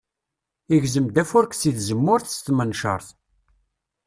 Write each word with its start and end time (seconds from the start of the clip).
Igzem-d 0.75 1.15
afurek 1.21 1.53
seg 1.55 1.73
tzemmurt 1.77 2.27
s 2.31 2.37
tmenčart. 2.39 3.07